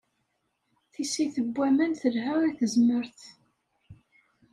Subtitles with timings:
[0.93, 3.19] Tisit n waman telha i tezmert